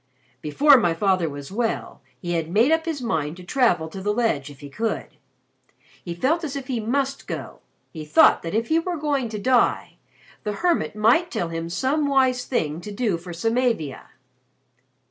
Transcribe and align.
"Before 0.41 0.77
my 0.77 0.95
father 0.95 1.29
was 1.29 1.51
well, 1.51 2.01
he 2.19 2.31
had 2.31 2.49
made 2.49 2.71
up 2.71 2.85
his 2.85 3.03
mind 3.03 3.37
to 3.37 3.43
travel 3.43 3.87
to 3.89 4.01
the 4.01 4.11
ledge 4.11 4.49
if 4.49 4.59
he 4.61 4.67
could. 4.67 5.09
He 6.03 6.15
felt 6.15 6.43
as 6.43 6.55
if 6.55 6.65
he 6.65 6.79
must 6.79 7.27
go. 7.27 7.59
He 7.91 8.03
thought 8.03 8.41
that 8.41 8.55
if 8.55 8.69
he 8.69 8.79
were 8.79 8.97
going 8.97 9.29
to 9.29 9.37
die, 9.37 9.97
the 10.43 10.53
hermit 10.53 10.95
might 10.95 11.29
tell 11.29 11.49
him 11.49 11.69
some 11.69 12.07
wise 12.07 12.45
thing 12.45 12.81
to 12.81 12.91
do 12.91 13.19
for 13.19 13.31
Samavia." 13.31 14.07